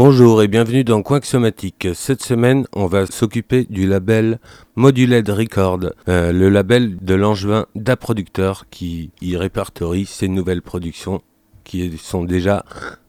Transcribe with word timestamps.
Bonjour 0.00 0.44
et 0.44 0.46
bienvenue 0.46 0.84
dans 0.84 1.02
Coin 1.02 1.18
Somatique. 1.20 1.88
Cette 1.92 2.22
semaine, 2.22 2.68
on 2.72 2.86
va 2.86 3.06
s'occuper 3.06 3.66
du 3.68 3.84
label 3.84 4.38
Moduled 4.76 5.28
Record, 5.28 5.80
euh, 6.08 6.30
le 6.30 6.48
label 6.50 6.98
de 6.98 7.14
l'angevin 7.14 7.66
Da 7.74 7.96
Producteur 7.96 8.66
qui 8.70 9.10
y 9.20 9.36
répertorie 9.36 10.06
ses 10.06 10.28
nouvelles 10.28 10.62
productions 10.62 11.20
qui 11.64 11.98
sont 11.98 12.22
déjà 12.22 12.64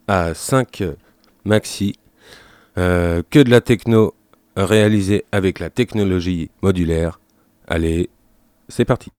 à 0.08 0.34
5 0.34 0.82
maxi. 1.46 1.94
Euh, 2.80 3.22
que 3.30 3.38
de 3.38 3.52
la 3.52 3.62
techno 3.62 4.16
réalisée 4.58 5.26
avec 5.32 5.60
la 5.60 5.70
technologie 5.70 6.50
modulaire. 6.64 7.20
Allez, 7.68 8.10
c'est 8.68 8.86
parti. 8.86 9.12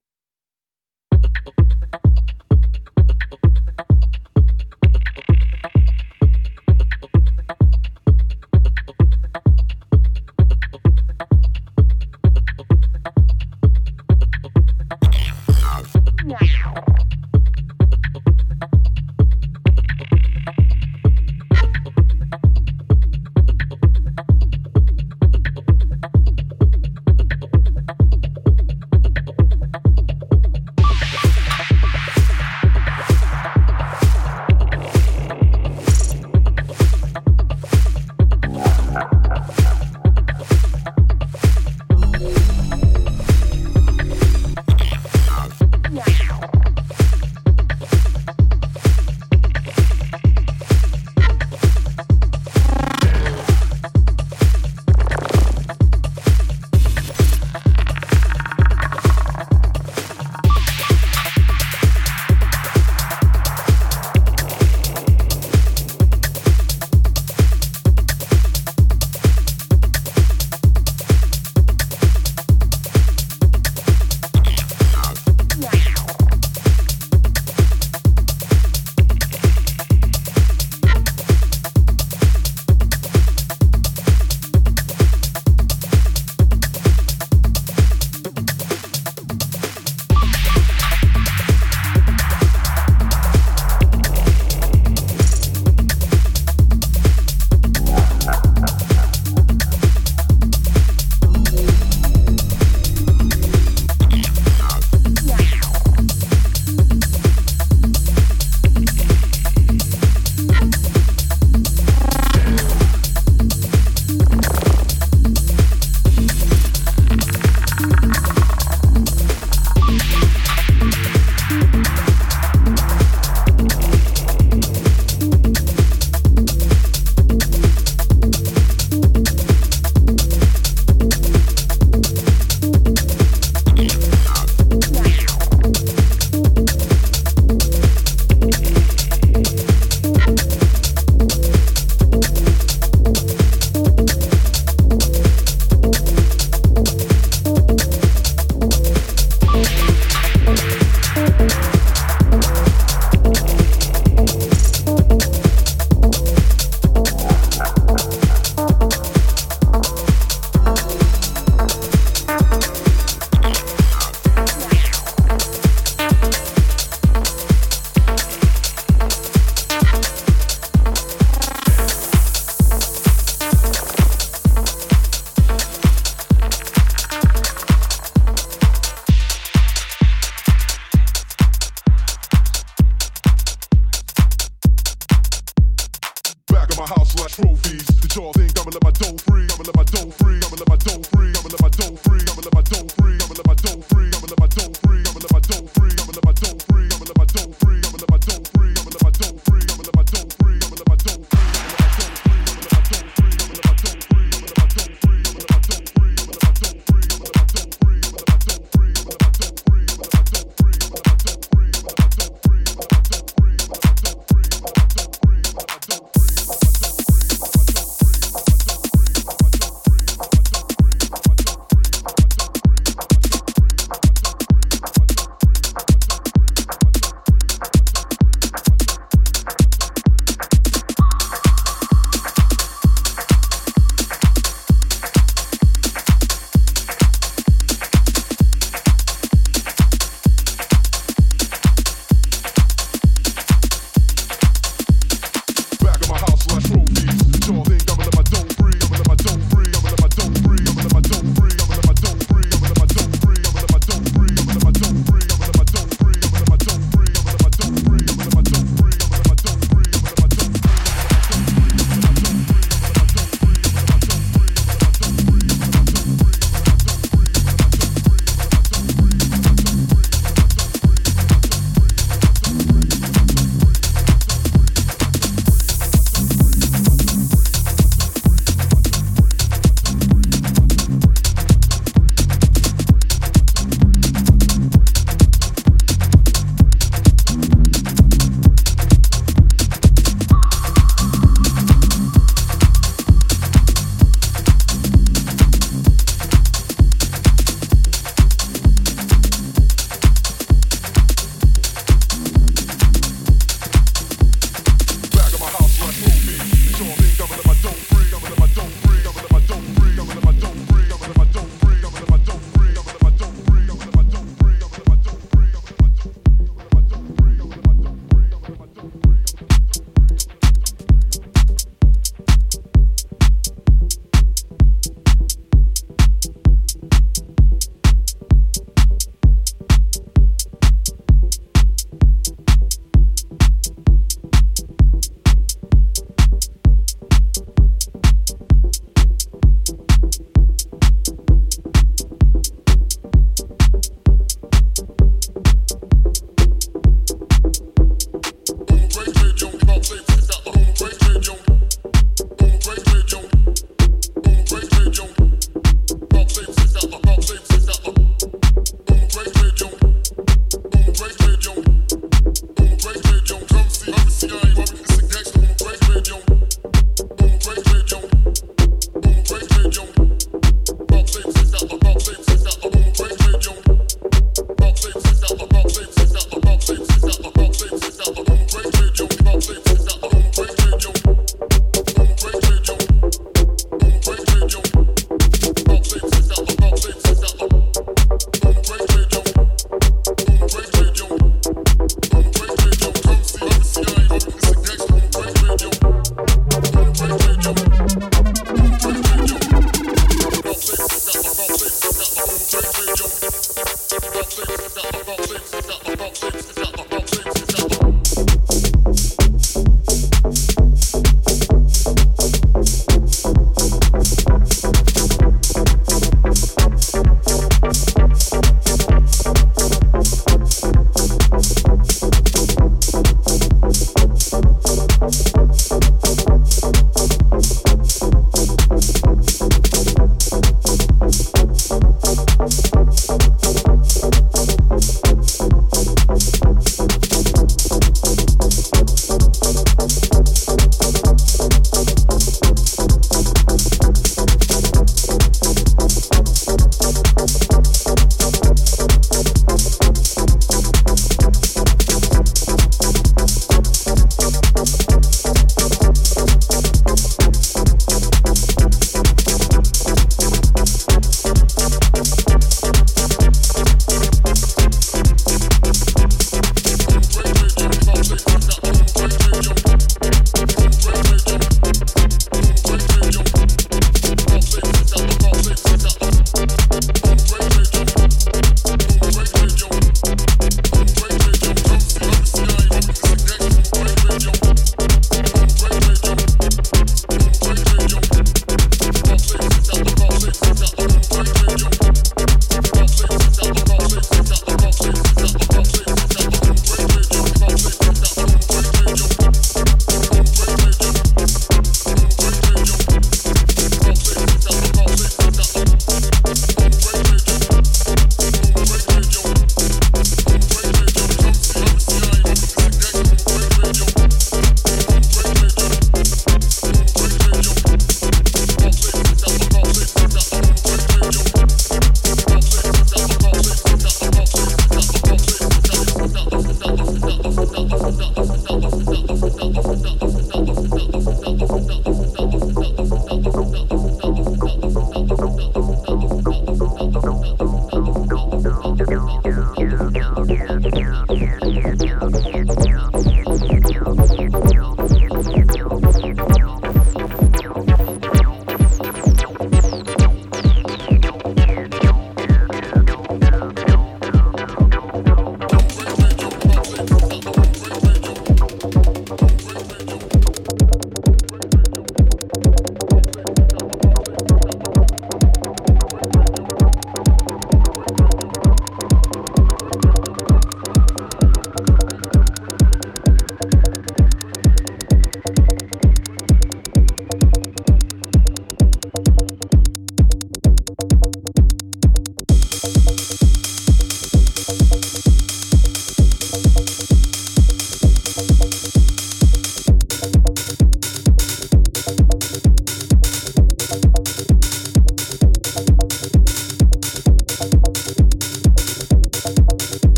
yo. 384.50 384.89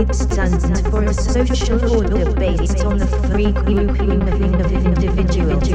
It 0.00 0.14
stands 0.14 0.80
for 0.88 1.04
a 1.04 1.12
social 1.12 1.78
order 1.94 2.32
based 2.32 2.86
on 2.86 2.96
the 2.96 3.06
free 3.06 3.52
grouping 3.52 4.22
of 4.22 4.40
individuals. 4.40 5.70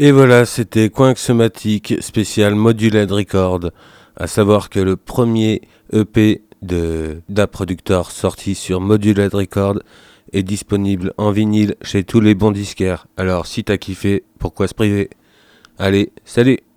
Et 0.00 0.12
voilà, 0.12 0.46
c'était 0.46 0.92
Somatic 1.16 1.96
spécial 1.98 2.54
Moduled 2.54 3.10
Record. 3.10 3.72
À 4.14 4.28
savoir 4.28 4.70
que 4.70 4.78
le 4.78 4.94
premier 4.96 5.62
EP 5.92 6.42
de 6.62 7.20
Da 7.28 7.48
Productor 7.48 8.12
sorti 8.12 8.54
sur 8.54 8.80
Moduled 8.80 9.34
Record 9.34 9.80
est 10.32 10.44
disponible 10.44 11.12
en 11.16 11.32
vinyle 11.32 11.74
chez 11.82 12.04
tous 12.04 12.20
les 12.20 12.36
bons 12.36 12.52
disquaires. 12.52 13.08
Alors 13.16 13.46
si 13.46 13.64
t'as 13.64 13.76
kiffé, 13.76 14.22
pourquoi 14.38 14.68
se 14.68 14.74
priver? 14.74 15.10
Allez, 15.78 16.12
salut 16.24 16.58